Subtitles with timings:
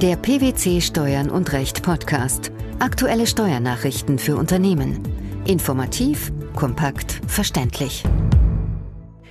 [0.00, 2.52] Der PwC Steuern und Recht Podcast.
[2.78, 5.02] Aktuelle Steuernachrichten für Unternehmen.
[5.44, 8.04] Informativ, kompakt, verständlich.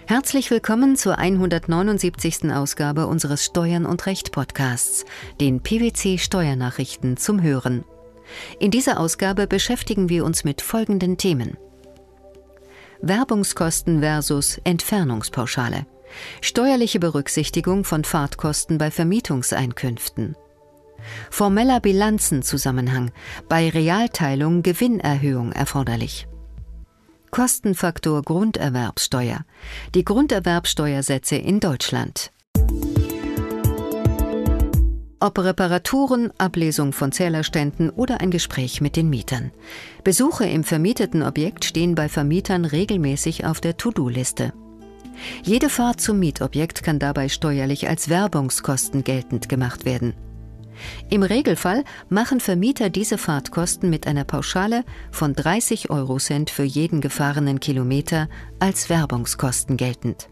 [0.07, 2.51] Herzlich willkommen zur 179.
[2.51, 5.05] Ausgabe unseres Steuern und Recht Podcasts,
[5.39, 7.85] den PwC Steuernachrichten zum Hören.
[8.59, 11.55] In dieser Ausgabe beschäftigen wir uns mit folgenden Themen.
[13.01, 15.85] Werbungskosten versus Entfernungspauschale.
[16.41, 20.35] Steuerliche Berücksichtigung von Fahrtkosten bei Vermietungseinkünften.
[21.29, 23.11] Formeller Bilanzenzusammenhang.
[23.49, 26.27] Bei Realteilung Gewinnerhöhung erforderlich.
[27.31, 29.41] Kostenfaktor Grunderwerbsteuer.
[29.93, 32.31] Die Grunderwerbsteuersätze in Deutschland.
[35.19, 39.51] Ob Reparaturen, Ablesung von Zählerständen oder ein Gespräch mit den Mietern.
[40.03, 44.53] Besuche im vermieteten Objekt stehen bei Vermietern regelmäßig auf der To-Do-Liste.
[45.43, 50.13] Jede Fahrt zum Mietobjekt kann dabei steuerlich als Werbungskosten geltend gemacht werden.
[51.09, 57.59] Im Regelfall machen Vermieter diese Fahrtkosten mit einer Pauschale von 30 Eurocent für jeden gefahrenen
[57.59, 58.29] Kilometer
[58.59, 60.29] als Werbungskosten geltend.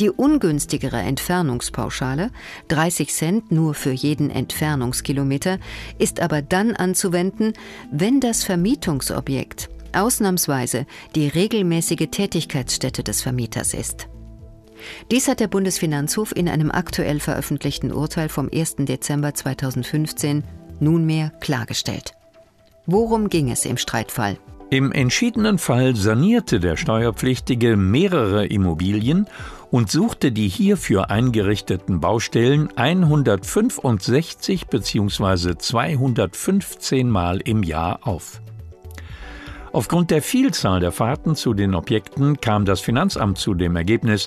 [0.00, 2.30] Die ungünstigere Entfernungspauschale,
[2.68, 5.58] 30 Cent nur für jeden Entfernungskilometer,
[5.98, 7.52] ist aber dann anzuwenden,
[7.90, 14.08] wenn das Vermietungsobjekt ausnahmsweise die regelmäßige Tätigkeitsstätte des Vermieters ist.
[15.10, 18.76] Dies hat der Bundesfinanzhof in einem aktuell veröffentlichten Urteil vom 1.
[18.80, 20.44] Dezember 2015
[20.80, 22.12] nunmehr klargestellt.
[22.86, 24.38] Worum ging es im Streitfall?
[24.68, 29.28] Im entschiedenen Fall sanierte der Steuerpflichtige mehrere Immobilien
[29.70, 35.56] und suchte die hierfür eingerichteten Baustellen 165 bzw.
[35.56, 38.40] 215 Mal im Jahr auf.
[39.72, 44.26] Aufgrund der Vielzahl der Fahrten zu den Objekten kam das Finanzamt zu dem Ergebnis,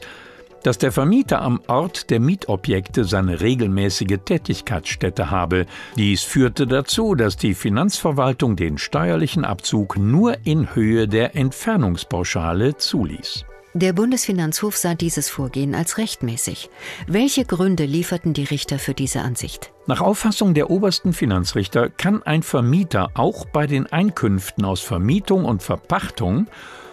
[0.64, 5.66] dass der Vermieter am Ort der Mietobjekte seine regelmäßige Tätigkeitsstätte habe.
[5.96, 13.46] Dies führte dazu, dass die Finanzverwaltung den steuerlichen Abzug nur in Höhe der Entfernungspauschale zuließ.
[13.76, 16.72] Der Bundesfinanzhof sah dieses Vorgehen als rechtmäßig.
[17.06, 19.72] Welche Gründe lieferten die Richter für diese Ansicht?
[19.86, 25.62] Nach Auffassung der obersten Finanzrichter kann ein Vermieter auch bei den Einkünften aus Vermietung und
[25.62, 26.48] Verpachtung,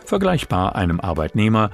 [0.05, 1.71] vergleichbar einem Arbeitnehmer,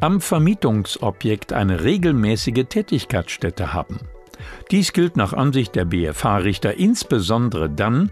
[0.00, 4.00] am Vermietungsobjekt eine regelmäßige Tätigkeitsstätte haben.
[4.70, 8.10] Dies gilt nach Ansicht der BFH-Richter insbesondere dann,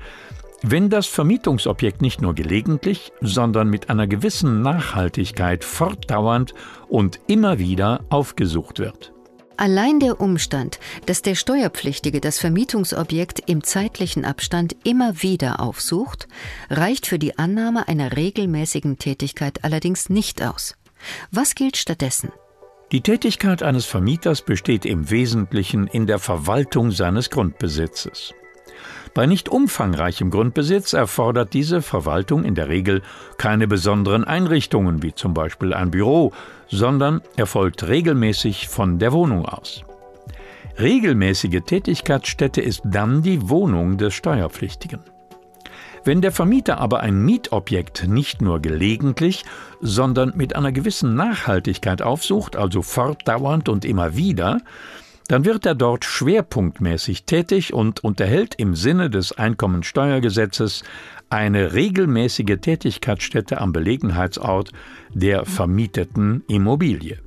[0.63, 6.55] wenn das Vermietungsobjekt nicht nur gelegentlich, sondern mit einer gewissen Nachhaltigkeit fortdauernd
[6.89, 9.13] und immer wieder aufgesucht wird.
[9.57, 16.29] Allein der Umstand, dass der Steuerpflichtige das Vermietungsobjekt im zeitlichen Abstand immer wieder aufsucht,
[16.71, 20.75] reicht für die Annahme einer regelmäßigen Tätigkeit allerdings nicht aus.
[21.31, 22.33] Was gilt stattdessen?
[22.93, 28.35] Die Tätigkeit eines Vermieters besteht im Wesentlichen in der Verwaltung seines Grundbesitzes.
[29.15, 33.03] Bei nicht umfangreichem Grundbesitz erfordert diese Verwaltung in der Regel
[33.39, 36.33] keine besonderen Einrichtungen wie zum Beispiel ein Büro,
[36.69, 39.85] sondern erfolgt regelmäßig von der Wohnung aus.
[40.79, 45.01] Regelmäßige Tätigkeitsstätte ist dann die Wohnung des Steuerpflichtigen.
[46.05, 49.45] Wenn der Vermieter aber ein Mietobjekt nicht nur gelegentlich,
[49.81, 54.61] sondern mit einer gewissen Nachhaltigkeit aufsucht, also fortdauernd und immer wieder,
[55.29, 60.85] dann wird er dort schwerpunktmäßig tätig und unterhält im Sinne des Einkommensteuergesetzes
[61.31, 64.73] eine regelmäßige Tätigkeitsstätte am Belegenheitsort
[65.15, 67.19] der vermieteten Immobilie.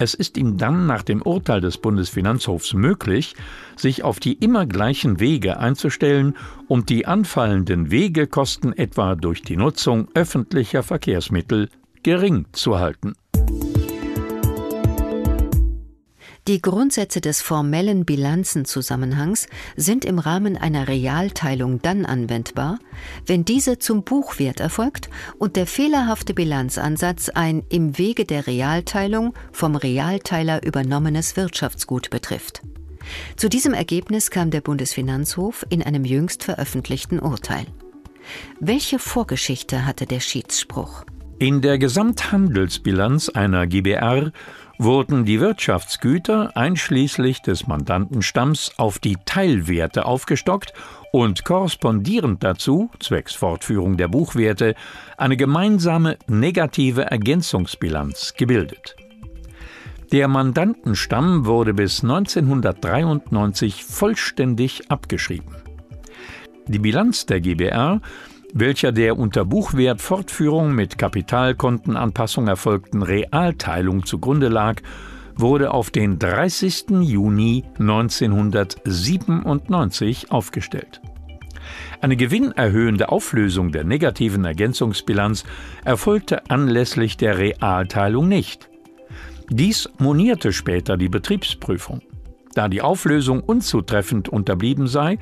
[0.00, 3.34] Es ist ihm dann nach dem Urteil des Bundesfinanzhofs möglich,
[3.76, 6.36] sich auf die immer gleichen Wege einzustellen
[6.68, 11.68] und die anfallenden Wegekosten etwa durch die Nutzung öffentlicher Verkehrsmittel
[12.04, 13.14] gering zu halten.
[16.48, 22.78] Die Grundsätze des formellen Bilanzenzusammenhangs sind im Rahmen einer Realteilung dann anwendbar,
[23.26, 29.76] wenn diese zum Buchwert erfolgt und der fehlerhafte Bilanzansatz ein im Wege der Realteilung vom
[29.76, 32.62] Realteiler übernommenes Wirtschaftsgut betrifft.
[33.36, 37.66] Zu diesem Ergebnis kam der Bundesfinanzhof in einem jüngst veröffentlichten Urteil.
[38.58, 41.04] Welche Vorgeschichte hatte der Schiedsspruch?
[41.38, 44.32] In der Gesamthandelsbilanz einer GBR
[44.78, 50.72] wurden die Wirtschaftsgüter einschließlich des Mandantenstamms auf die Teilwerte aufgestockt
[51.12, 54.74] und korrespondierend dazu, zwecks Fortführung der Buchwerte,
[55.16, 58.94] eine gemeinsame negative Ergänzungsbilanz gebildet.
[60.12, 65.54] Der Mandantenstamm wurde bis 1993 vollständig abgeschrieben.
[66.66, 68.00] Die Bilanz der GBR
[68.52, 74.80] welcher der unter Buchwertfortführung mit Kapitalkontenanpassung erfolgten Realteilung zugrunde lag,
[75.36, 76.86] wurde auf den 30.
[77.02, 81.02] Juni 1997 aufgestellt.
[82.00, 85.44] Eine gewinnerhöhende Auflösung der negativen Ergänzungsbilanz
[85.84, 88.68] erfolgte anlässlich der Realteilung nicht.
[89.50, 92.02] Dies monierte später die Betriebsprüfung.
[92.54, 95.18] Da die Auflösung unzutreffend unterblieben sei,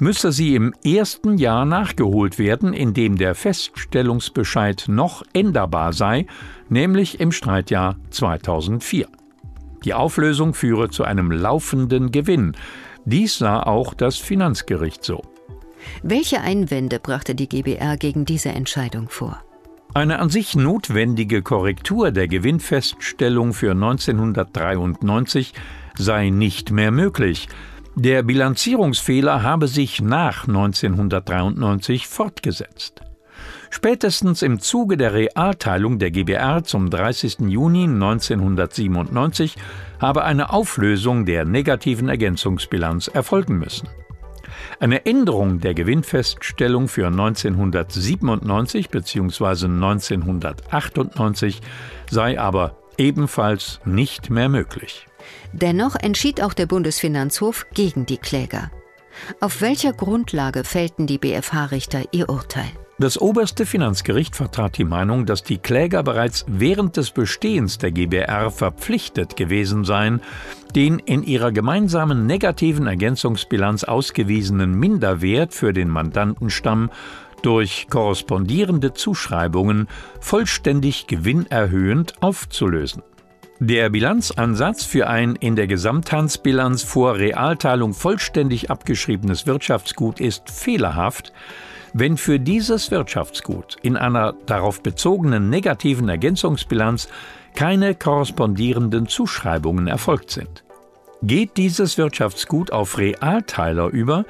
[0.00, 6.26] müsse sie im ersten Jahr nachgeholt werden, in dem der Feststellungsbescheid noch änderbar sei,
[6.68, 9.08] nämlich im Streitjahr 2004.
[9.84, 12.56] Die Auflösung führe zu einem laufenden Gewinn.
[13.04, 15.22] Dies sah auch das Finanzgericht so.
[16.02, 19.42] Welche Einwände brachte die GBR gegen diese Entscheidung vor?
[19.94, 25.54] Eine an sich notwendige Korrektur der Gewinnfeststellung für 1993
[25.96, 27.48] sei nicht mehr möglich.
[28.00, 33.02] Der Bilanzierungsfehler habe sich nach 1993 fortgesetzt.
[33.70, 37.38] Spätestens im Zuge der Realteilung der GBR zum 30.
[37.48, 39.56] Juni 1997
[39.98, 43.88] habe eine Auflösung der negativen Ergänzungsbilanz erfolgen müssen.
[44.78, 49.64] Eine Änderung der Gewinnfeststellung für 1997 bzw.
[49.66, 51.62] 1998
[52.08, 55.06] sei aber ebenfalls nicht mehr möglich.
[55.52, 58.70] Dennoch entschied auch der Bundesfinanzhof gegen die Kläger.
[59.40, 62.70] Auf welcher Grundlage fällten die BFH-Richter ihr Urteil?
[63.00, 68.50] Das oberste Finanzgericht vertrat die Meinung, dass die Kläger bereits während des Bestehens der GBR
[68.50, 70.20] verpflichtet gewesen seien,
[70.74, 76.90] den in ihrer gemeinsamen negativen Ergänzungsbilanz ausgewiesenen Minderwert für den Mandantenstamm
[77.42, 79.88] durch korrespondierende Zuschreibungen
[80.20, 83.02] vollständig gewinnerhöhend aufzulösen.
[83.60, 91.32] Der Bilanzansatz für ein in der Gesamthandsbilanz vor Realteilung vollständig abgeschriebenes Wirtschaftsgut ist fehlerhaft,
[91.92, 97.08] wenn für dieses Wirtschaftsgut in einer darauf bezogenen negativen Ergänzungsbilanz
[97.56, 100.62] keine korrespondierenden Zuschreibungen erfolgt sind.
[101.22, 104.24] Geht dieses Wirtschaftsgut auf Realteiler über,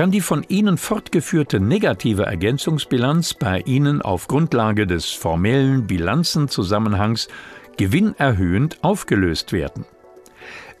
[0.00, 7.28] kann die von Ihnen fortgeführte negative Ergänzungsbilanz bei Ihnen auf Grundlage des formellen Bilanzenzusammenhangs
[7.76, 9.84] gewinnerhöhend aufgelöst werden.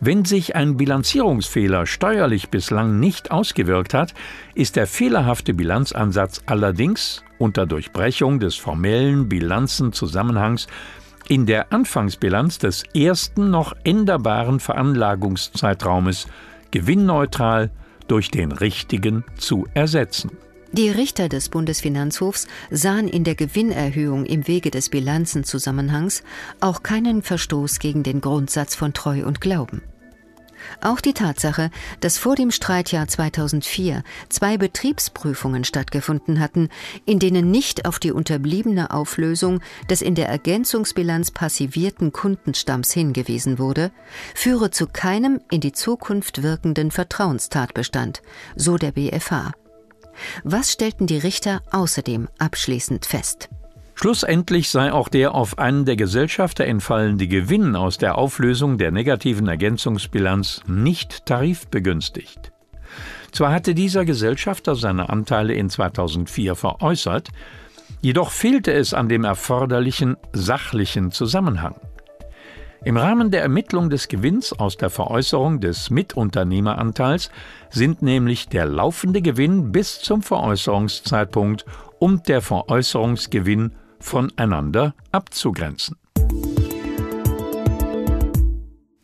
[0.00, 4.14] Wenn sich ein Bilanzierungsfehler steuerlich bislang nicht ausgewirkt hat,
[4.54, 10.66] ist der fehlerhafte Bilanzansatz allerdings unter Durchbrechung des formellen Bilanzenzusammenhangs
[11.28, 16.26] in der Anfangsbilanz des ersten noch änderbaren Veranlagungszeitraumes
[16.70, 17.70] gewinnneutral
[18.10, 20.30] durch den richtigen zu ersetzen.
[20.72, 26.22] Die Richter des Bundesfinanzhofs sahen in der Gewinnerhöhung im Wege des Bilanzenzusammenhangs
[26.60, 29.82] auch keinen Verstoß gegen den Grundsatz von Treu und Glauben.
[30.80, 31.70] Auch die Tatsache,
[32.00, 36.68] dass vor dem Streitjahr 2004 zwei Betriebsprüfungen stattgefunden hatten,
[37.06, 43.90] in denen nicht auf die unterbliebene Auflösung des in der Ergänzungsbilanz passivierten Kundenstamms hingewiesen wurde,
[44.34, 48.22] führe zu keinem in die Zukunft wirkenden Vertrauenstatbestand,
[48.56, 49.52] so der BFH.
[50.44, 53.48] Was stellten die Richter außerdem abschließend fest?
[54.02, 59.46] Schlussendlich sei auch der auf einen der Gesellschafter entfallende Gewinn aus der Auflösung der negativen
[59.46, 62.50] Ergänzungsbilanz nicht tarifbegünstigt.
[63.30, 67.28] Zwar hatte dieser Gesellschafter seine Anteile in 2004 veräußert,
[68.00, 71.74] jedoch fehlte es an dem erforderlichen sachlichen Zusammenhang.
[72.82, 77.30] Im Rahmen der Ermittlung des Gewinns aus der Veräußerung des Mitunternehmeranteils
[77.68, 81.66] sind nämlich der laufende Gewinn bis zum Veräußerungszeitpunkt
[81.98, 85.96] und der Veräußerungsgewinn voneinander abzugrenzen.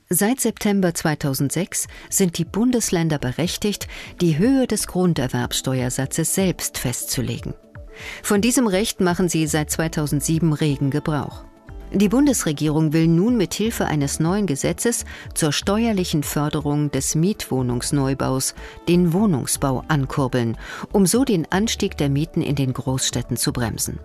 [0.08, 3.88] Seit September 2006 sind die Bundesländer berechtigt,
[4.20, 7.54] die Höhe des Grunderwerbsteuersatzes selbst festzulegen.
[8.22, 11.44] Von diesem Recht machen sie seit 2007 regen Gebrauch.
[11.92, 18.54] Die Bundesregierung will nun mit Hilfe eines neuen Gesetzes zur steuerlichen Förderung des Mietwohnungsneubaus
[18.88, 20.56] den Wohnungsbau ankurbeln,
[20.92, 23.98] um so den Anstieg der Mieten in den Großstädten zu bremsen.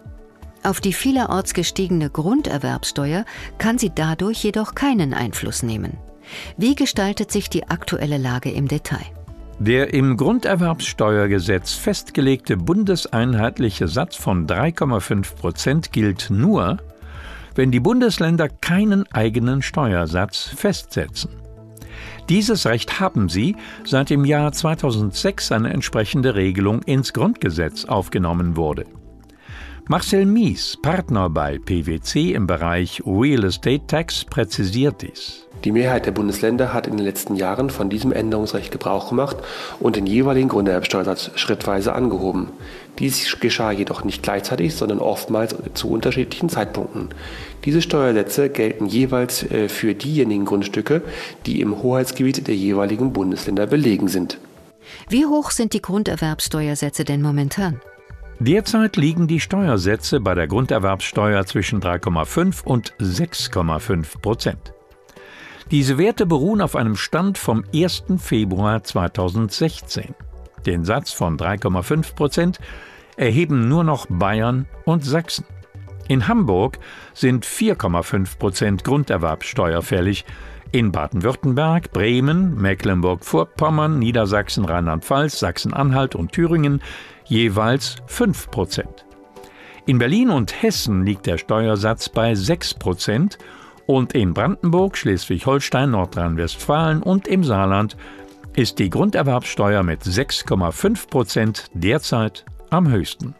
[0.63, 3.25] Auf die vielerorts gestiegene Grunderwerbsteuer
[3.57, 5.97] kann sie dadurch jedoch keinen Einfluss nehmen.
[6.57, 9.05] Wie gestaltet sich die aktuelle Lage im Detail?
[9.59, 16.77] Der im Grunderwerbssteuergesetz festgelegte bundeseinheitliche Satz von 3,5 Prozent gilt nur,
[17.55, 21.31] wenn die Bundesländer keinen eigenen Steuersatz festsetzen.
[22.29, 28.85] Dieses Recht haben sie, seit im Jahr 2006 eine entsprechende Regelung ins Grundgesetz aufgenommen wurde.
[29.87, 35.47] Marcel Mies, Partner bei PwC im Bereich Real Estate Tax, präzisiert dies.
[35.63, 39.37] Die Mehrheit der Bundesländer hat in den letzten Jahren von diesem Änderungsrecht Gebrauch gemacht
[39.79, 42.47] und den jeweiligen Grunderwerbsteuersatz schrittweise angehoben.
[42.99, 47.09] Dies geschah jedoch nicht gleichzeitig, sondern oftmals zu unterschiedlichen Zeitpunkten.
[47.65, 51.01] Diese Steuersätze gelten jeweils äh, für diejenigen Grundstücke,
[51.45, 54.39] die im Hoheitsgebiet der jeweiligen Bundesländer belegen sind.
[55.09, 57.81] Wie hoch sind die Grunderwerbsteuersätze denn momentan?
[58.43, 64.73] Derzeit liegen die Steuersätze bei der Grunderwerbsteuer zwischen 3,5 und 6,5 Prozent.
[65.69, 68.05] Diese Werte beruhen auf einem Stand vom 1.
[68.17, 70.15] Februar 2016.
[70.65, 72.59] Den Satz von 3,5 Prozent
[73.15, 75.45] erheben nur noch Bayern und Sachsen.
[76.07, 76.79] In Hamburg
[77.13, 80.25] sind 4,5 Prozent Grunderwerbsteuer fällig,
[80.71, 86.81] in Baden-Württemberg, Bremen, Mecklenburg-Vorpommern, Niedersachsen, Rheinland-Pfalz, Sachsen-Anhalt und Thüringen
[87.25, 89.05] jeweils 5 Prozent.
[89.85, 93.37] In Berlin und Hessen liegt der Steuersatz bei 6 Prozent
[93.85, 97.97] und in Brandenburg, Schleswig-Holstein, Nordrhein-Westfalen und im Saarland
[98.55, 103.35] ist die Grunderwerbsteuer mit 6,5 Prozent derzeit am höchsten.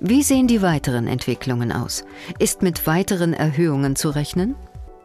[0.00, 2.04] Wie sehen die weiteren Entwicklungen aus?
[2.38, 4.54] Ist mit weiteren Erhöhungen zu rechnen?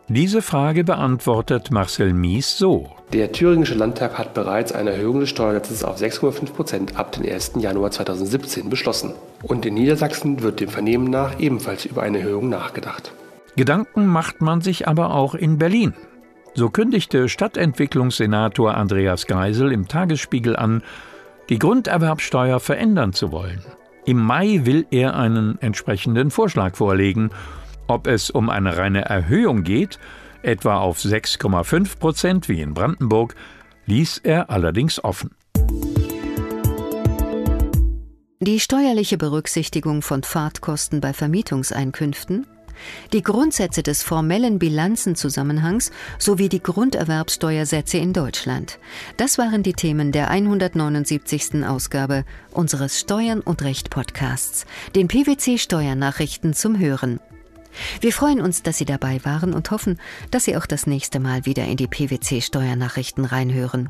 [0.10, 2.90] Diese Frage beantwortet Marcel Mies so.
[3.14, 7.54] Der Thüringische Landtag hat bereits eine Erhöhung des Steuersatzes auf 6,5 Prozent ab dem 1.
[7.60, 9.14] Januar 2017 beschlossen.
[9.44, 13.14] Und in Niedersachsen wird dem Vernehmen nach ebenfalls über eine Erhöhung nachgedacht.
[13.56, 15.94] Gedanken macht man sich aber auch in Berlin.
[16.54, 20.84] So kündigte Stadtentwicklungssenator Andreas Geisel im Tagesspiegel an,
[21.48, 23.62] die Grunderwerbsteuer verändern zu wollen.
[24.06, 27.30] Im Mai will er einen entsprechenden Vorschlag vorlegen.
[27.88, 30.00] Ob es um eine reine Erhöhung geht,
[30.42, 33.36] etwa auf 6,5 Prozent wie in Brandenburg,
[33.86, 35.32] ließ er allerdings offen.
[38.40, 42.48] Die steuerliche Berücksichtigung von Fahrtkosten bei Vermietungseinkünften
[43.14, 48.80] die Grundsätze des formellen Bilanzenzusammenhangs sowie die Grunderwerbsteuersätze in Deutschland.
[49.18, 51.66] Das waren die Themen der 179.
[51.66, 57.20] Ausgabe unseres Steuern und Recht Podcasts, den PwC Steuernachrichten zum Hören.
[58.02, 61.46] Wir freuen uns, dass Sie dabei waren und hoffen, dass Sie auch das nächste Mal
[61.46, 63.90] wieder in die PwC Steuernachrichten reinhören.